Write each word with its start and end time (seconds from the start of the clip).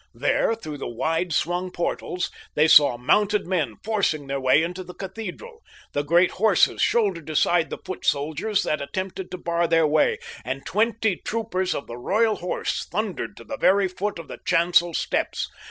There, 0.15 0.55
through 0.55 0.79
the 0.79 0.87
wide 0.89 1.31
swung 1.31 1.69
portals, 1.69 2.31
they 2.55 2.67
saw 2.67 2.97
mounted 2.97 3.45
men 3.45 3.75
forcing 3.83 4.25
their 4.25 4.39
way 4.41 4.63
into 4.63 4.83
the 4.83 4.95
cathedral. 4.95 5.61
The 5.93 6.01
great 6.01 6.31
horses 6.31 6.81
shouldered 6.81 7.29
aside 7.29 7.69
the 7.69 7.77
foot 7.85 8.03
soldiers 8.03 8.63
that 8.63 8.81
attempted 8.81 9.29
to 9.29 9.37
bar 9.37 9.67
their 9.67 9.85
way, 9.85 10.17
and 10.43 10.65
twenty 10.65 11.17
troopers 11.23 11.75
of 11.75 11.85
the 11.85 11.97
Royal 11.97 12.37
Horse 12.37 12.87
thundered 12.87 13.37
to 13.37 13.43
the 13.43 13.57
very 13.57 13.87
foot 13.87 14.17
of 14.17 14.27
the 14.27 14.39
chancel 14.43 14.95
steps. 14.95 15.47